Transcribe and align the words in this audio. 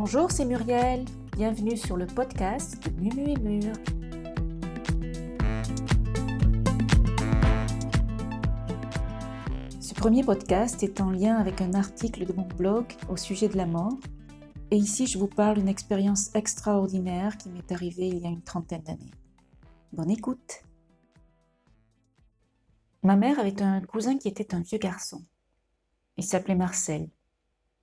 Bonjour, 0.00 0.30
c'est 0.30 0.44
Muriel. 0.44 1.06
Bienvenue 1.36 1.76
sur 1.76 1.96
le 1.96 2.06
podcast 2.06 2.80
de 2.88 3.00
Mumu 3.00 3.32
et 3.32 3.36
Mur. 3.36 3.72
Ce 9.80 9.92
premier 9.94 10.22
podcast 10.22 10.80
est 10.84 11.00
en 11.00 11.10
lien 11.10 11.34
avec 11.34 11.60
un 11.60 11.74
article 11.74 12.26
de 12.26 12.32
mon 12.32 12.46
blog 12.46 12.86
au 13.08 13.16
sujet 13.16 13.48
de 13.48 13.56
la 13.56 13.66
mort. 13.66 13.98
Et 14.70 14.76
ici, 14.76 15.08
je 15.08 15.18
vous 15.18 15.26
parle 15.26 15.56
d'une 15.56 15.68
expérience 15.68 16.32
extraordinaire 16.36 17.36
qui 17.36 17.48
m'est 17.48 17.72
arrivée 17.72 18.06
il 18.06 18.18
y 18.18 18.26
a 18.26 18.30
une 18.30 18.44
trentaine 18.44 18.82
d'années. 18.82 19.10
Bonne 19.92 20.12
écoute. 20.12 20.62
Ma 23.02 23.16
mère 23.16 23.40
avait 23.40 23.60
un 23.62 23.80
cousin 23.80 24.16
qui 24.16 24.28
était 24.28 24.54
un 24.54 24.60
vieux 24.60 24.78
garçon. 24.78 25.24
Il 26.16 26.22
s'appelait 26.22 26.54
Marcel. 26.54 27.10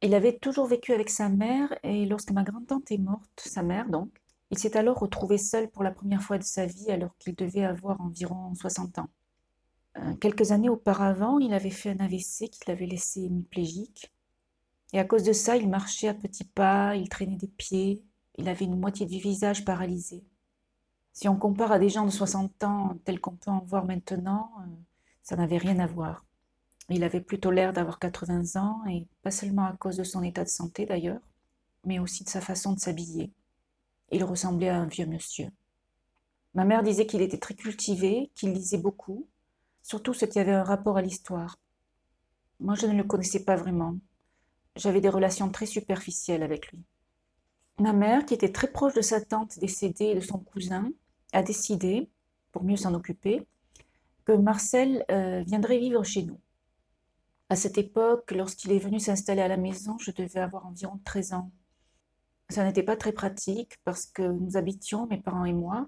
Il 0.06 0.14
avait 0.14 0.38
toujours 0.38 0.68
vécu 0.68 0.94
avec 0.94 1.10
sa 1.10 1.30
mère 1.30 1.76
et 1.82 2.06
lorsque 2.06 2.30
ma 2.30 2.44
grand-tante 2.44 2.92
est 2.92 3.00
morte, 3.00 3.42
sa 3.44 3.64
mère 3.64 3.90
donc, 3.90 4.12
il 4.52 4.60
s'est 4.60 4.78
alors 4.78 5.00
retrouvé 5.00 5.40
seul 5.40 5.68
pour 5.68 5.82
la 5.82 5.90
première 5.90 6.22
fois 6.22 6.38
de 6.38 6.44
sa 6.44 6.68
vie 6.68 6.92
alors 6.92 7.18
qu'il 7.18 7.34
devait 7.34 7.66
avoir 7.66 8.00
environ 8.00 8.54
60 8.54 9.00
ans. 9.00 9.10
Euh, 9.98 10.14
quelques 10.18 10.52
années 10.52 10.70
auparavant, 10.70 11.40
il 11.40 11.56
avait 11.56 11.72
fait 11.72 11.90
un 11.90 12.00
AVC 12.00 12.52
qui 12.52 12.60
l'avait 12.68 12.86
laissé 12.86 13.22
hémiplégique. 13.22 14.14
Et 14.94 15.00
à 15.00 15.06
cause 15.06 15.24
de 15.24 15.34
ça, 15.34 15.58
il 15.58 15.68
marchait 15.68 16.10
à 16.10 16.14
petits 16.14 16.46
pas, 16.46 16.96
il 16.96 17.10
traînait 17.10 17.36
des 17.36 17.48
pieds, 17.48 18.04
il 18.38 18.48
avait 18.48 18.66
une 18.66 18.80
moitié 18.80 19.08
du 19.08 19.18
visage 19.18 19.66
paralysé. 19.66 20.24
Si 21.14 21.28
on 21.28 21.36
compare 21.36 21.72
à 21.72 21.80
des 21.80 21.90
gens 21.90 22.06
de 22.06 22.12
60 22.12 22.64
ans 22.64 23.00
tels 23.06 23.20
qu'on 23.20 23.38
peut 23.38 23.50
en 23.50 23.66
voir 23.66 23.86
maintenant, 23.86 24.52
euh, 24.60 24.70
ça 25.24 25.36
n'avait 25.36 25.58
rien 25.58 25.80
à 25.80 25.88
voir. 25.88 26.24
Il 26.90 27.04
avait 27.04 27.22
plutôt 27.22 27.52
l'air 27.52 27.74
d'avoir 27.74 28.00
80 28.00 28.62
ans, 28.62 28.86
et 28.88 29.08
pas 29.24 29.32
seulement 29.32 29.66
à 29.66 29.76
cause 29.76 29.98
de 29.98 30.04
son 30.04 30.22
état 30.24 30.44
de 30.44 30.50
santé 30.50 30.86
d'ailleurs, 30.86 31.22
mais 31.84 32.00
aussi 32.00 32.24
de 32.24 32.30
sa 32.30 32.42
façon 32.42 32.74
de 32.74 32.80
s'habiller. 32.80 33.32
Il 34.12 34.24
ressemblait 34.24 34.70
à 34.70 34.78
un 34.78 34.86
vieux 34.86 35.08
monsieur. 35.08 35.50
Ma 36.54 36.64
mère 36.64 36.84
disait 36.84 37.06
qu'il 37.06 37.22
était 37.22 37.40
très 37.40 37.56
cultivé, 37.56 38.32
qu'il 38.36 38.54
lisait 38.54 38.78
beaucoup, 38.78 39.28
surtout 39.82 40.14
ce 40.14 40.26
qui 40.26 40.40
avait 40.40 40.54
un 40.54 40.64
rapport 40.64 40.98
à 40.98 41.02
l'histoire. 41.02 41.58
Moi, 42.60 42.76
je 42.76 42.86
ne 42.86 42.96
le 42.96 43.04
connaissais 43.04 43.44
pas 43.44 43.56
vraiment. 43.56 43.98
J'avais 44.76 45.02
des 45.02 45.10
relations 45.10 45.50
très 45.50 45.66
superficielles 45.66 46.44
avec 46.44 46.72
lui. 46.72 46.84
Ma 47.80 47.92
mère, 47.92 48.26
qui 48.26 48.34
était 48.34 48.52
très 48.52 48.72
proche 48.72 48.94
de 48.94 49.02
sa 49.02 49.20
tante 49.20 49.60
décédée 49.60 50.06
et 50.06 50.16
de 50.16 50.22
son 50.22 50.40
cousin, 50.40 50.90
a 51.34 51.44
décidé, 51.44 52.10
pour 52.52 52.64
mieux 52.64 52.78
s'en 52.78 52.94
occuper, 52.94 53.46
que 54.24 54.32
Marcel 54.32 55.04
euh, 55.12 55.44
viendrait 55.46 55.78
vivre 55.78 56.04
chez 56.04 56.24
nous. 56.24 56.40
À 57.50 57.56
cette 57.56 57.78
époque, 57.78 58.32
lorsqu'il 58.32 58.72
est 58.72 58.80
venu 58.80 59.00
s'installer 59.00 59.42
à 59.42 59.48
la 59.48 59.58
maison, 59.58 59.98
je 60.00 60.12
devais 60.12 60.40
avoir 60.40 60.66
environ 60.66 61.00
13 61.06 61.34
ans. 61.34 61.52
Ça 62.50 62.64
n'était 62.64 62.84
pas 62.84 62.98
très 62.98 63.12
pratique 63.12 63.78
parce 63.84 64.08
que 64.08 64.24
nous 64.24 64.58
habitions, 64.58 65.06
mes 65.08 65.22
parents 65.22 65.46
et 65.46 65.54
moi, 65.54 65.88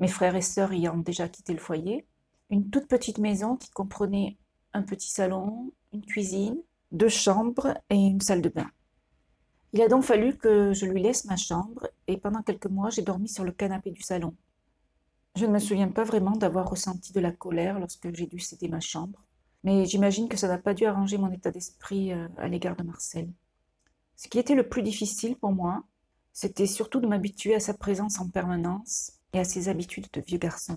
mes 0.00 0.08
frères 0.08 0.34
et 0.34 0.42
sœurs 0.42 0.72
ayant 0.72 0.96
déjà 0.96 1.28
quitté 1.28 1.52
le 1.52 1.60
foyer, 1.60 2.06
une 2.50 2.70
toute 2.70 2.88
petite 2.88 3.18
maison 3.18 3.56
qui 3.56 3.70
comprenait 3.70 4.36
un 4.72 4.82
petit 4.82 5.10
salon, 5.10 5.72
une 5.92 6.04
cuisine, 6.04 6.56
deux 6.90 7.08
chambres 7.08 7.74
et 7.88 7.96
une 7.96 8.20
salle 8.20 8.42
de 8.42 8.48
bain. 8.48 8.70
Il 9.72 9.82
a 9.82 9.88
donc 9.88 10.02
fallu 10.02 10.36
que 10.36 10.72
je 10.72 10.86
lui 10.86 11.00
laisse 11.00 11.24
ma 11.24 11.36
chambre 11.36 11.88
et 12.08 12.16
pendant 12.16 12.42
quelques 12.42 12.66
mois 12.66 12.90
j'ai 12.90 13.02
dormi 13.02 13.28
sur 13.28 13.44
le 13.44 13.52
canapé 13.52 13.92
du 13.92 14.02
salon. 14.02 14.34
Je 15.36 15.46
ne 15.46 15.52
me 15.52 15.60
souviens 15.60 15.88
pas 15.88 16.02
vraiment 16.02 16.36
d'avoir 16.36 16.68
ressenti 16.68 17.12
de 17.12 17.20
la 17.20 17.30
colère 17.30 17.78
lorsque 17.78 18.12
j'ai 18.12 18.26
dû 18.26 18.40
céder 18.40 18.68
ma 18.68 18.80
chambre. 18.80 19.24
Mais 19.64 19.84
j'imagine 19.84 20.28
que 20.28 20.36
ça 20.36 20.48
n'a 20.48 20.58
pas 20.58 20.74
dû 20.74 20.86
arranger 20.86 21.18
mon 21.18 21.30
état 21.30 21.50
d'esprit 21.50 22.12
euh, 22.12 22.28
à 22.38 22.48
l'égard 22.48 22.76
de 22.76 22.82
Marcel. 22.82 23.28
Ce 24.16 24.28
qui 24.28 24.38
était 24.38 24.54
le 24.54 24.68
plus 24.68 24.82
difficile 24.82 25.36
pour 25.36 25.52
moi, 25.52 25.84
c'était 26.32 26.66
surtout 26.66 27.00
de 27.00 27.06
m'habituer 27.06 27.54
à 27.54 27.60
sa 27.60 27.74
présence 27.74 28.20
en 28.20 28.28
permanence 28.28 29.12
et 29.32 29.40
à 29.40 29.44
ses 29.44 29.68
habitudes 29.68 30.08
de 30.12 30.20
vieux 30.20 30.38
garçon. 30.38 30.76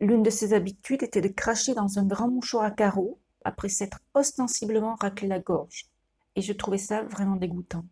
L'une 0.00 0.22
de 0.22 0.30
ses 0.30 0.52
habitudes 0.52 1.02
était 1.02 1.20
de 1.20 1.28
cracher 1.28 1.74
dans 1.74 1.98
un 1.98 2.04
grand 2.04 2.28
mouchoir 2.28 2.64
à 2.64 2.70
carreaux 2.70 3.18
après 3.44 3.68
s'être 3.68 4.00
ostensiblement 4.14 4.96
raclé 4.96 5.28
la 5.28 5.38
gorge. 5.38 5.86
Et 6.34 6.42
je 6.42 6.52
trouvais 6.52 6.78
ça 6.78 7.02
vraiment 7.02 7.36
dégoûtant. 7.36 7.84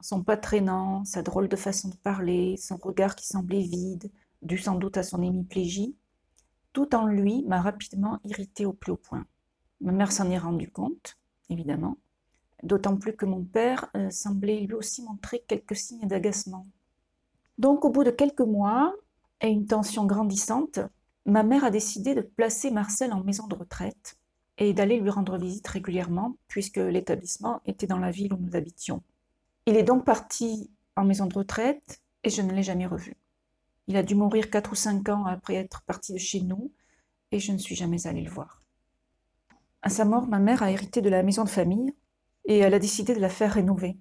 Son 0.00 0.22
pas 0.22 0.36
traînant, 0.36 1.04
sa 1.04 1.22
drôle 1.22 1.48
de 1.48 1.56
façon 1.56 1.88
de 1.88 1.96
parler, 1.96 2.56
son 2.56 2.76
regard 2.76 3.16
qui 3.16 3.26
semblait 3.26 3.62
vide, 3.62 4.10
dû 4.42 4.58
sans 4.58 4.74
doute 4.74 4.96
à 4.96 5.02
son 5.02 5.22
hémiplégie, 5.22 5.96
tout 6.74 6.94
en 6.94 7.06
lui 7.06 7.42
m'a 7.44 7.62
rapidement 7.62 8.20
irrité 8.24 8.66
au 8.66 8.74
plus 8.74 8.92
haut 8.92 8.98
point. 8.98 9.24
Ma 9.80 9.92
mère 9.92 10.12
s'en 10.12 10.30
est 10.30 10.38
rendue 10.38 10.70
compte, 10.70 11.16
évidemment, 11.48 11.96
d'autant 12.62 12.96
plus 12.96 13.16
que 13.16 13.24
mon 13.24 13.42
père 13.42 13.88
euh, 13.96 14.10
semblait 14.10 14.60
lui 14.60 14.74
aussi 14.74 15.02
montrer 15.02 15.42
quelques 15.48 15.76
signes 15.76 16.06
d'agacement. 16.06 16.66
Donc 17.56 17.86
au 17.86 17.90
bout 17.90 18.04
de 18.04 18.10
quelques 18.10 18.40
mois, 18.40 18.94
et 19.40 19.48
une 19.48 19.66
tension 19.66 20.04
grandissante, 20.04 20.80
ma 21.26 21.42
mère 21.42 21.64
a 21.64 21.70
décidé 21.70 22.14
de 22.14 22.22
placer 22.22 22.70
Marcel 22.70 23.12
en 23.12 23.22
maison 23.22 23.46
de 23.46 23.54
retraite 23.54 24.18
et 24.58 24.72
d'aller 24.72 24.98
lui 24.98 25.10
rendre 25.10 25.38
visite 25.38 25.66
régulièrement 25.68 26.36
puisque 26.48 26.76
l'établissement 26.76 27.60
était 27.66 27.86
dans 27.86 27.98
la 27.98 28.10
ville 28.10 28.32
où 28.32 28.36
nous 28.36 28.56
habitions. 28.56 29.02
Il 29.66 29.76
est 29.76 29.82
donc 29.82 30.04
parti 30.04 30.70
en 30.96 31.04
maison 31.04 31.26
de 31.26 31.34
retraite 31.34 32.00
et 32.22 32.30
je 32.30 32.42
ne 32.42 32.52
l'ai 32.52 32.62
jamais 32.62 32.86
revu. 32.86 33.16
Il 33.86 33.96
a 33.96 34.02
dû 34.02 34.14
mourir 34.14 34.50
quatre 34.50 34.72
ou 34.72 34.74
cinq 34.74 35.08
ans 35.08 35.26
après 35.26 35.54
être 35.54 35.82
parti 35.82 36.12
de 36.12 36.18
chez 36.18 36.40
nous, 36.40 36.72
et 37.30 37.38
je 37.38 37.52
ne 37.52 37.58
suis 37.58 37.74
jamais 37.74 38.06
allée 38.06 38.22
le 38.22 38.30
voir. 38.30 38.62
À 39.82 39.90
sa 39.90 40.04
mort, 40.04 40.26
ma 40.26 40.38
mère 40.38 40.62
a 40.62 40.70
hérité 40.70 41.02
de 41.02 41.10
la 41.10 41.22
maison 41.22 41.44
de 41.44 41.48
famille, 41.48 41.94
et 42.46 42.58
elle 42.58 42.74
a 42.74 42.78
décidé 42.78 43.14
de 43.14 43.20
la 43.20 43.28
faire 43.28 43.52
rénover. 43.52 43.98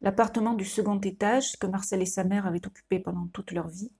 L'appartement 0.00 0.54
du 0.54 0.64
second 0.64 1.00
étage, 1.00 1.56
que 1.58 1.66
Marcel 1.66 2.02
et 2.02 2.06
sa 2.06 2.24
mère 2.24 2.46
avaient 2.46 2.66
occupé 2.66 3.00
pendant 3.00 3.26
toute 3.28 3.50
leur 3.52 3.68
vie, 3.68 3.92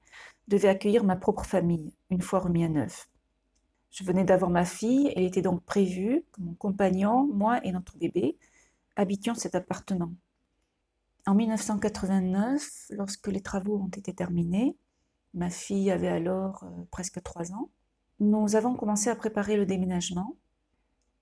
devait 0.47 0.69
accueillir 0.69 1.05
ma 1.05 1.17
propre 1.17 1.45
famille, 1.45 1.95
une 2.11 2.23
fois 2.23 2.41
remis 2.41 2.65
à 2.65 2.69
neuf. 2.69 3.09
Je 3.91 4.05
venais 4.05 4.25
d'avoir 4.25 4.51
ma 4.51 4.65
fille, 4.65 5.09
et 5.09 5.23
il 5.23 5.27
était 5.27 5.43
donc 5.43 5.65
prévu 5.65 6.25
que 6.33 6.41
mon 6.43 6.55
compagnon, 6.55 7.27
moi 7.33 7.65
et 7.65 7.73
notre 7.73 7.97
bébé 7.97 8.39
habitions 8.97 9.35
cet 9.35 9.55
appartement. 9.55 10.13
En 11.27 11.35
1989, 11.35 12.87
lorsque 12.91 13.27
les 13.27 13.41
travaux 13.41 13.79
ont 13.79 13.89
été 13.89 14.15
terminés, 14.15 14.77
ma 15.35 15.51
fille 15.51 15.91
avait 15.91 16.09
alors 16.09 16.63
euh, 16.63 16.85
presque 16.93 17.21
trois 17.23 17.53
ans, 17.53 17.71
nous 18.21 18.55
avons 18.55 18.75
commencé 18.75 19.11
à 19.11 19.17
préparer 19.17 19.57
le 19.57 19.67
déménagement. 19.67 20.37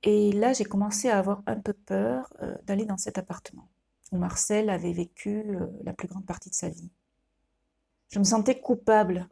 Et 0.03 0.33
là, 0.33 0.53
j'ai 0.53 0.67
commencé 0.67 1.09
à 1.09 1.19
avoir 1.19 1.43
un 1.47 1.59
peu 1.59 1.73
peur 1.73 2.31
euh, 2.43 2.55
d'aller 2.65 2.85
dans 2.85 2.99
cet 2.99 3.17
appartement 3.17 3.69
où 4.13 4.19
Marcel 4.19 4.69
avait 4.69 4.93
vécu 4.93 5.43
euh, 5.49 5.67
la 5.83 5.95
plus 5.95 6.07
grande 6.07 6.27
partie 6.27 6.51
de 6.51 6.55
sa 6.55 6.69
vie. 6.69 6.91
Je 8.11 8.19
me 8.19 8.25
sentais 8.25 8.61
coupable, 8.61 9.27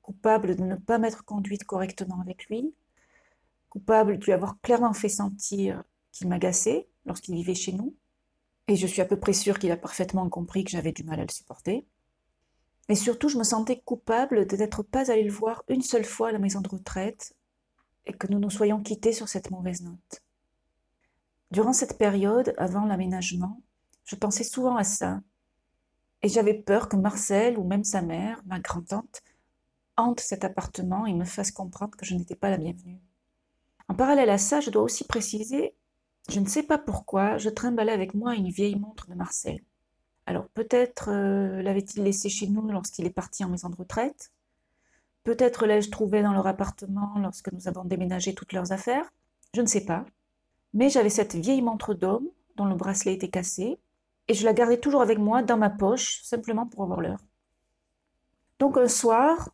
coupable 0.00 0.56
de 0.56 0.62
ne 0.62 0.76
pas 0.76 0.96
m'être 0.96 1.26
conduite 1.26 1.64
correctement 1.64 2.22
avec 2.22 2.46
lui, 2.46 2.74
coupable 3.68 4.18
de 4.18 4.24
lui 4.24 4.32
avoir 4.32 4.58
clairement 4.62 4.94
fait 4.94 5.10
sentir 5.10 5.84
qu'il 6.10 6.28
m'agaçait 6.28 6.88
lorsqu'il 7.04 7.34
vivait 7.34 7.54
chez 7.54 7.72
nous, 7.72 7.94
et 8.68 8.76
je 8.76 8.86
suis 8.86 9.02
à 9.02 9.04
peu 9.04 9.18
près 9.18 9.32
sûre 9.32 9.58
qu'il 9.58 9.70
a 9.70 9.76
parfaitement 9.76 10.28
compris 10.28 10.64
que 10.64 10.70
j'avais 10.70 10.92
du 10.92 11.04
mal 11.04 11.20
à 11.20 11.24
le 11.24 11.30
supporter. 11.30 11.86
Mais 12.88 12.94
surtout, 12.94 13.28
je 13.28 13.38
me 13.38 13.44
sentais 13.44 13.80
coupable 13.80 14.46
de 14.46 14.56
n'être 14.56 14.82
pas 14.82 15.10
allée 15.10 15.24
le 15.24 15.32
voir 15.32 15.64
une 15.68 15.82
seule 15.82 16.04
fois 16.04 16.28
à 16.28 16.32
la 16.32 16.38
maison 16.38 16.60
de 16.60 16.68
retraite 16.68 17.34
et 18.06 18.12
que 18.12 18.28
nous 18.28 18.38
nous 18.38 18.50
soyons 18.50 18.80
quittés 18.80 19.12
sur 19.12 19.28
cette 19.28 19.50
mauvaise 19.50 19.82
note. 19.82 20.22
Durant 21.50 21.72
cette 21.72 21.98
période, 21.98 22.54
avant 22.58 22.86
l'aménagement, 22.86 23.60
je 24.04 24.16
pensais 24.16 24.44
souvent 24.44 24.76
à 24.76 24.84
ça. 24.84 25.20
Et 26.22 26.28
j'avais 26.28 26.54
peur 26.54 26.88
que 26.88 26.96
Marcel 26.96 27.58
ou 27.58 27.64
même 27.64 27.84
sa 27.84 28.02
mère, 28.02 28.42
ma 28.46 28.58
grand-tante, 28.58 29.22
hante 29.96 30.20
cet 30.20 30.44
appartement 30.44 31.06
et 31.06 31.14
me 31.14 31.24
fasse 31.24 31.52
comprendre 31.52 31.96
que 31.96 32.04
je 32.04 32.14
n'étais 32.14 32.34
pas 32.34 32.50
la 32.50 32.58
bienvenue. 32.58 33.00
En 33.88 33.94
parallèle 33.94 34.30
à 34.30 34.38
ça, 34.38 34.60
je 34.60 34.70
dois 34.70 34.82
aussi 34.82 35.04
préciser 35.04 35.74
je 36.28 36.40
ne 36.40 36.46
sais 36.46 36.62
pas 36.62 36.78
pourquoi, 36.78 37.38
je 37.38 37.48
trimbalais 37.48 37.92
avec 37.92 38.14
moi 38.14 38.34
une 38.34 38.48
vieille 38.48 38.76
montre 38.76 39.08
de 39.08 39.14
Marcel. 39.14 39.60
Alors 40.26 40.48
peut-être 40.48 41.10
euh, 41.10 41.62
l'avait-il 41.62 42.02
laissée 42.02 42.28
chez 42.28 42.48
nous 42.48 42.68
lorsqu'il 42.68 43.06
est 43.06 43.10
parti 43.10 43.44
en 43.44 43.48
maison 43.48 43.68
de 43.68 43.76
retraite? 43.76 44.32
Peut-être 45.22 45.66
l'ai-je 45.66 45.90
trouvée 45.90 46.22
dans 46.22 46.32
leur 46.32 46.46
appartement 46.46 47.18
lorsque 47.18 47.52
nous 47.52 47.68
avons 47.68 47.84
déménagé 47.84 48.34
toutes 48.34 48.52
leurs 48.52 48.72
affaires? 48.72 49.12
Je 49.54 49.60
ne 49.60 49.66
sais 49.66 49.84
pas. 49.84 50.04
Mais 50.74 50.90
j'avais 50.90 51.10
cette 51.10 51.34
vieille 51.34 51.62
montre 51.62 51.94
d'homme 51.94 52.28
dont 52.56 52.64
le 52.64 52.74
bracelet 52.74 53.14
était 53.14 53.28
cassé, 53.28 53.78
et 54.28 54.34
je 54.34 54.44
la 54.44 54.52
gardais 54.52 54.80
toujours 54.80 55.02
avec 55.02 55.18
moi 55.18 55.42
dans 55.42 55.56
ma 55.56 55.70
poche, 55.70 56.22
simplement 56.22 56.66
pour 56.66 56.82
avoir 56.82 57.00
l'heure. 57.00 57.20
Donc 58.58 58.76
un 58.78 58.88
soir, 58.88 59.50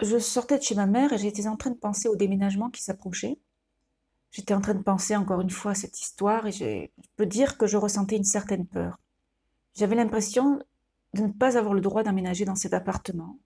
je 0.00 0.18
sortais 0.18 0.58
de 0.58 0.62
chez 0.62 0.74
ma 0.74 0.86
mère 0.86 1.12
et 1.12 1.18
j'étais 1.18 1.46
en 1.48 1.56
train 1.56 1.70
de 1.70 1.76
penser 1.76 2.08
au 2.08 2.16
déménagement 2.16 2.70
qui 2.70 2.82
s'approchait. 2.82 3.38
J'étais 4.34 4.52
en 4.52 4.60
train 4.60 4.74
de 4.74 4.82
penser 4.82 5.14
encore 5.14 5.42
une 5.42 5.50
fois 5.50 5.70
à 5.70 5.74
cette 5.76 6.00
histoire 6.00 6.44
et 6.48 6.50
je 6.50 6.88
peux 7.14 7.24
dire 7.24 7.56
que 7.56 7.68
je 7.68 7.76
ressentais 7.76 8.16
une 8.16 8.24
certaine 8.24 8.66
peur. 8.66 8.98
J'avais 9.76 9.94
l'impression 9.94 10.60
de 11.14 11.22
ne 11.22 11.32
pas 11.32 11.56
avoir 11.56 11.72
le 11.72 11.80
droit 11.80 12.02
d'aménager 12.02 12.44
dans 12.44 12.56
cet 12.56 12.74
appartement, 12.74 13.38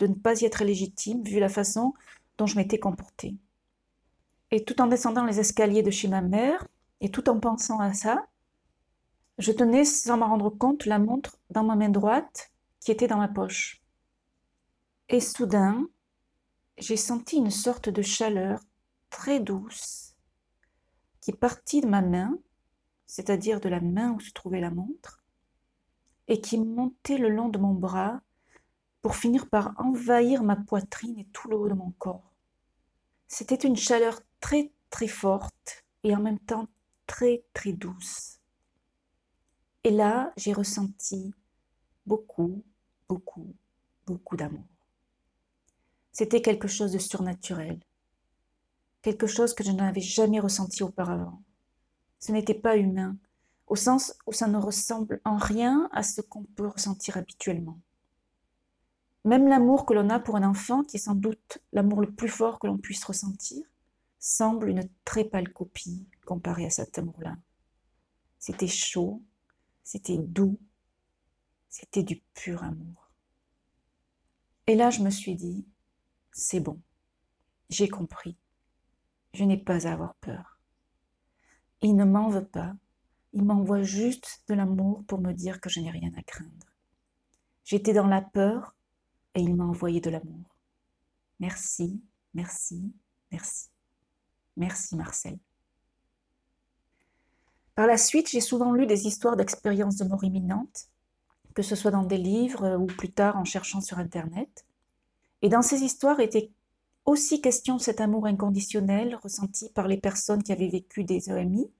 de 0.00 0.06
ne 0.06 0.12
pas 0.12 0.38
y 0.38 0.44
être 0.44 0.62
légitime 0.62 1.22
vu 1.22 1.40
la 1.40 1.48
façon 1.48 1.94
dont 2.36 2.44
je 2.44 2.56
m'étais 2.56 2.78
comportée. 2.78 3.38
Et 4.50 4.62
tout 4.66 4.82
en 4.82 4.86
descendant 4.86 5.24
les 5.24 5.40
escaliers 5.40 5.82
de 5.82 5.90
chez 5.90 6.08
ma 6.08 6.20
mère, 6.20 6.68
et 7.00 7.10
tout 7.10 7.30
en 7.30 7.40
pensant 7.40 7.80
à 7.80 7.94
ça, 7.94 8.26
Je 9.38 9.50
tenais, 9.50 9.84
sans 9.84 10.18
m'en 10.18 10.28
rendre 10.28 10.50
compte, 10.50 10.84
la 10.84 10.98
montre 10.98 11.38
dans 11.50 11.64
ma 11.64 11.74
main 11.74 11.88
droite 11.88 12.52
qui 12.80 12.92
était 12.92 13.08
dans 13.08 13.16
ma 13.16 13.28
poche. 13.28 13.82
Et 15.08 15.20
soudain, 15.20 15.88
j'ai 16.76 16.98
senti 16.98 17.38
une 17.38 17.50
sorte 17.50 17.88
de 17.88 18.02
chaleur 18.02 18.60
très 19.10 19.40
douce 19.40 20.13
qui 21.24 21.32
partit 21.32 21.80
de 21.80 21.86
ma 21.86 22.02
main, 22.02 22.38
c'est-à-dire 23.06 23.58
de 23.58 23.70
la 23.70 23.80
main 23.80 24.12
où 24.12 24.20
se 24.20 24.30
trouvait 24.32 24.60
la 24.60 24.70
montre, 24.70 25.24
et 26.28 26.42
qui 26.42 26.58
montait 26.58 27.16
le 27.16 27.30
long 27.30 27.48
de 27.48 27.56
mon 27.58 27.72
bras 27.72 28.20
pour 29.00 29.16
finir 29.16 29.48
par 29.48 29.72
envahir 29.78 30.42
ma 30.42 30.54
poitrine 30.54 31.18
et 31.18 31.24
tout 31.32 31.48
le 31.48 31.56
haut 31.56 31.68
de 31.70 31.72
mon 31.72 31.92
corps. 31.92 32.30
C'était 33.26 33.54
une 33.54 33.74
chaleur 33.74 34.20
très 34.40 34.70
très 34.90 35.08
forte 35.08 35.86
et 36.02 36.14
en 36.14 36.20
même 36.20 36.38
temps 36.38 36.68
très 37.06 37.42
très 37.54 37.72
douce. 37.72 38.38
Et 39.82 39.92
là, 39.92 40.30
j'ai 40.36 40.52
ressenti 40.52 41.32
beaucoup, 42.04 42.62
beaucoup, 43.08 43.54
beaucoup 44.06 44.36
d'amour. 44.36 44.68
C'était 46.12 46.42
quelque 46.42 46.68
chose 46.68 46.92
de 46.92 46.98
surnaturel, 46.98 47.80
quelque 49.04 49.26
chose 49.26 49.52
que 49.54 49.62
je 49.62 49.70
n'avais 49.70 50.00
jamais 50.00 50.40
ressenti 50.40 50.82
auparavant. 50.82 51.42
Ce 52.20 52.32
n'était 52.32 52.54
pas 52.54 52.78
humain, 52.78 53.18
au 53.66 53.76
sens 53.76 54.16
où 54.26 54.32
ça 54.32 54.48
ne 54.48 54.56
ressemble 54.56 55.20
en 55.26 55.36
rien 55.36 55.90
à 55.92 56.02
ce 56.02 56.22
qu'on 56.22 56.44
peut 56.44 56.68
ressentir 56.68 57.18
habituellement. 57.18 57.78
Même 59.26 59.46
l'amour 59.46 59.84
que 59.84 59.92
l'on 59.92 60.08
a 60.08 60.18
pour 60.18 60.36
un 60.36 60.48
enfant, 60.48 60.84
qui 60.84 60.96
est 60.96 61.00
sans 61.00 61.14
doute 61.14 61.58
l'amour 61.72 62.00
le 62.00 62.10
plus 62.10 62.30
fort 62.30 62.58
que 62.58 62.66
l'on 62.66 62.78
puisse 62.78 63.04
ressentir, 63.04 63.62
semble 64.18 64.70
une 64.70 64.88
très 65.04 65.24
pâle 65.24 65.52
copie 65.52 66.06
comparée 66.24 66.64
à 66.64 66.70
cet 66.70 66.98
amour-là. 66.98 67.36
C'était 68.38 68.66
chaud, 68.66 69.22
c'était 69.82 70.16
doux, 70.16 70.58
c'était 71.68 72.02
du 72.02 72.22
pur 72.32 72.62
amour. 72.62 73.10
Et 74.66 74.74
là, 74.74 74.88
je 74.88 75.02
me 75.02 75.10
suis 75.10 75.34
dit, 75.34 75.66
c'est 76.32 76.60
bon, 76.60 76.80
j'ai 77.68 77.88
compris, 77.88 78.38
je 79.34 79.44
n'ai 79.44 79.58
pas 79.58 79.86
à 79.86 79.92
avoir 79.92 80.14
peur. 80.16 80.58
Il 81.82 81.96
ne 81.96 82.04
m'en 82.04 82.28
veut 82.28 82.46
pas, 82.46 82.74
il 83.32 83.44
m'envoie 83.44 83.82
juste 83.82 84.42
de 84.48 84.54
l'amour 84.54 85.04
pour 85.06 85.20
me 85.20 85.32
dire 85.32 85.60
que 85.60 85.68
je 85.68 85.80
n'ai 85.80 85.90
rien 85.90 86.12
à 86.16 86.22
craindre. 86.22 86.72
J'étais 87.64 87.92
dans 87.92 88.06
la 88.06 88.22
peur 88.22 88.74
et 89.34 89.40
il 89.40 89.54
m'a 89.54 89.64
envoyé 89.64 90.00
de 90.00 90.08
l'amour. 90.08 90.56
Merci, 91.40 92.00
merci, 92.32 92.94
merci. 93.32 93.68
Merci 94.56 94.96
Marcel. 94.96 95.38
Par 97.74 97.88
la 97.88 97.98
suite, 97.98 98.30
j'ai 98.30 98.40
souvent 98.40 98.72
lu 98.72 98.86
des 98.86 99.08
histoires 99.08 99.36
d'expériences 99.36 99.96
de 99.96 100.04
mort 100.04 100.22
imminente, 100.22 100.88
que 101.54 101.62
ce 101.62 101.74
soit 101.74 101.90
dans 101.90 102.04
des 102.04 102.18
livres 102.18 102.76
ou 102.76 102.86
plus 102.86 103.10
tard 103.10 103.36
en 103.36 103.44
cherchant 103.44 103.80
sur 103.80 103.98
Internet. 103.98 104.64
Et 105.42 105.48
dans 105.48 105.62
ces 105.62 105.82
histoires 105.82 106.20
était 106.20 106.52
aussi 107.04 107.40
question 107.40 107.78
cet 107.78 108.00
amour 108.00 108.26
inconditionnel 108.26 109.18
ressenti 109.22 109.68
par 109.70 109.88
les 109.88 109.98
personnes 109.98 110.42
qui 110.42 110.52
avaient 110.52 110.68
vécu 110.68 111.04
des 111.04 111.30
EMI, 111.30 111.70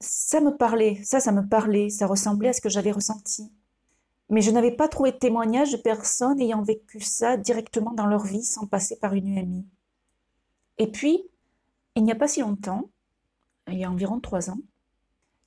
ça 0.00 0.40
me 0.40 0.56
parlait, 0.56 1.00
ça, 1.02 1.20
ça 1.20 1.32
me 1.32 1.46
parlait, 1.48 1.88
ça 1.88 2.06
ressemblait 2.06 2.50
à 2.50 2.52
ce 2.52 2.60
que 2.60 2.68
j'avais 2.68 2.92
ressenti. 2.92 3.50
Mais 4.28 4.40
je 4.40 4.50
n'avais 4.50 4.72
pas 4.72 4.88
trouvé 4.88 5.12
de 5.12 5.18
témoignage 5.18 5.72
de 5.72 5.76
personnes 5.76 6.40
ayant 6.40 6.62
vécu 6.62 7.00
ça 7.00 7.36
directement 7.36 7.92
dans 7.92 8.06
leur 8.06 8.24
vie 8.24 8.42
sans 8.42 8.66
passer 8.66 8.98
par 8.98 9.14
une 9.14 9.28
UMI. 9.28 9.66
Et 10.78 10.90
puis, 10.90 11.22
il 11.94 12.04
n'y 12.04 12.12
a 12.12 12.16
pas 12.16 12.28
si 12.28 12.40
longtemps, 12.40 12.90
il 13.68 13.78
y 13.78 13.84
a 13.84 13.90
environ 13.90 14.20
trois 14.20 14.50
ans, 14.50 14.58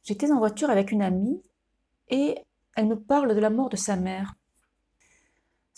j'étais 0.03 0.31
en 0.31 0.39
voiture 0.39 0.69
avec 0.69 0.91
une 0.91 1.01
amie 1.01 1.41
et 2.09 2.35
elle 2.75 2.87
me 2.87 2.99
parle 2.99 3.35
de 3.35 3.39
la 3.39 3.49
mort 3.49 3.69
de 3.69 3.75
sa 3.75 3.95
mère. 3.95 4.35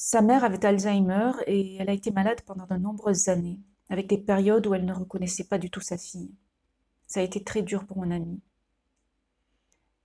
Sa 0.01 0.21
mère 0.21 0.45
avait 0.45 0.65
Alzheimer 0.65 1.33
et 1.45 1.75
elle 1.75 1.89
a 1.89 1.93
été 1.93 2.09
malade 2.09 2.39
pendant 2.45 2.65
de 2.65 2.77
nombreuses 2.77 3.27
années, 3.27 3.59
avec 3.89 4.07
des 4.07 4.17
périodes 4.17 4.65
où 4.65 4.73
elle 4.73 4.85
ne 4.85 4.93
reconnaissait 4.93 5.43
pas 5.43 5.57
du 5.57 5.69
tout 5.69 5.81
sa 5.81 5.97
fille. 5.97 6.33
Ça 7.05 7.19
a 7.19 7.23
été 7.23 7.43
très 7.43 7.63
dur 7.63 7.85
pour 7.85 7.97
mon 7.97 8.09
amie. 8.09 8.39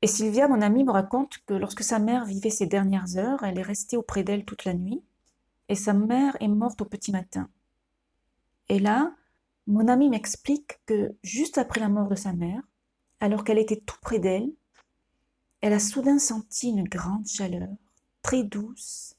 Et 0.02 0.08
Sylvia, 0.08 0.48
mon 0.48 0.62
amie, 0.62 0.82
me 0.82 0.90
raconte 0.90 1.38
que 1.46 1.54
lorsque 1.54 1.84
sa 1.84 2.00
mère 2.00 2.24
vivait 2.24 2.50
ses 2.50 2.66
dernières 2.66 3.18
heures, 3.18 3.44
elle 3.44 3.56
est 3.56 3.62
restée 3.62 3.96
auprès 3.96 4.24
d'elle 4.24 4.44
toute 4.44 4.64
la 4.64 4.74
nuit, 4.74 5.00
et 5.68 5.76
sa 5.76 5.92
mère 5.92 6.36
est 6.40 6.48
morte 6.48 6.82
au 6.82 6.86
petit 6.86 7.12
matin. 7.12 7.48
Et 8.68 8.80
là, 8.80 9.14
mon 9.68 9.86
amie 9.86 10.10
m'explique 10.10 10.80
que 10.86 11.14
juste 11.22 11.56
après 11.56 11.78
la 11.78 11.88
mort 11.88 12.08
de 12.08 12.16
sa 12.16 12.32
mère, 12.32 12.62
alors 13.20 13.44
qu'elle 13.44 13.58
était 13.58 13.80
tout 13.80 14.00
près 14.02 14.18
d'elle, 14.18 14.50
elle 15.60 15.72
a 15.72 15.78
soudain 15.78 16.18
senti 16.18 16.70
une 16.70 16.82
grande 16.82 17.28
chaleur, 17.28 17.68
très 18.22 18.42
douce, 18.42 19.14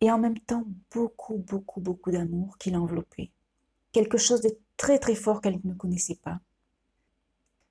et 0.00 0.10
en 0.10 0.18
même 0.18 0.38
temps 0.38 0.64
beaucoup, 0.92 1.36
beaucoup, 1.36 1.80
beaucoup 1.80 2.10
d'amour 2.10 2.58
qui 2.58 2.70
l'enveloppait. 2.70 3.30
Quelque 3.92 4.18
chose 4.18 4.40
de 4.40 4.56
très, 4.76 4.98
très 4.98 5.14
fort 5.14 5.40
qu'elle 5.40 5.60
ne 5.64 5.74
connaissait 5.74 6.18
pas. 6.22 6.40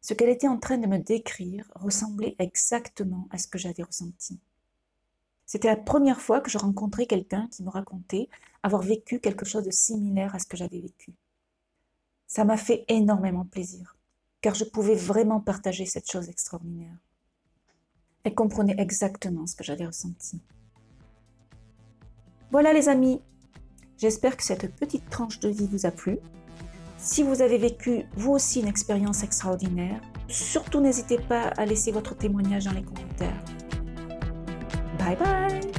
Ce 0.02 0.14
qu'elle 0.14 0.30
était 0.30 0.48
en 0.48 0.58
train 0.58 0.78
de 0.78 0.88
me 0.88 0.98
décrire 0.98 1.70
ressemblait 1.76 2.36
exactement 2.40 3.28
à 3.31 3.38
ce 3.38 3.48
que 3.48 3.58
j'avais 3.58 3.84
ressenti. 3.84 4.40
C'était 5.46 5.68
la 5.68 5.76
première 5.76 6.22
fois 6.22 6.42
que 6.42 6.52
je 6.52 6.60
rencontrais 6.60 7.08
quelqu'un 7.08 7.48
qui 7.48 7.64
me 7.64 7.70
racontait 7.70 8.30
avoir 8.62 8.84
vécu 8.84 9.20
quelque 9.20 9.46
chose 9.46 9.64
de 9.64 9.72
similaire 9.72 10.36
à 10.36 10.40
ce 10.40 10.46
que 10.46 10.58
j'avais 10.58 10.80
vécu. 10.80 11.14
Ça 12.28 12.46
m'a 12.46 12.58
fait 12.58 12.86
énormément 12.88 13.46
plaisir, 13.46 13.98
car 14.42 14.54
je 14.54 14.64
pouvais 14.64 14.94
vraiment 14.94 15.40
partager 15.40 15.86
cette 15.86 16.10
chose 16.10 16.30
extraordinaire. 16.30 16.96
Elle 18.24 18.36
comprenait 18.36 18.76
exactement 18.78 19.48
ce 19.48 19.56
que 19.56 19.64
j'avais 19.64 19.88
ressenti. 19.88 20.40
Voilà 22.51 22.74
les 22.74 22.90
amis, 22.90 23.22
j'espère 23.98 24.36
que 24.36 24.44
cette 24.44 24.75
petite 24.75 25.10
tranche 25.10 25.40
de 25.40 25.50
vie 25.50 25.68
vous 25.72 25.86
a 25.86 25.92
plu. 25.92 26.18
Si 26.98 27.22
vous 27.24 27.42
avez 27.42 27.57
vécu 27.57 28.04
vous 28.16 28.31
aussi 28.31 28.60
une 28.60 28.68
expérience 28.68 29.24
extraordinaire, 29.24 30.01
surtout 30.28 30.81
n'hésitez 30.81 31.18
pas 31.18 31.50
à 31.57 31.66
laisser 31.66 31.92
votre 31.92 32.16
témoignage 32.16 32.66
dans 32.66 32.74
les 32.74 32.84
commentaires. 32.84 33.44
Bye 34.98 35.16
bye 35.16 35.79